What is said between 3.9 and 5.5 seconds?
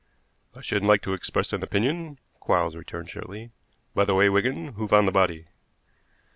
"By the way, Wigan, who found the body?"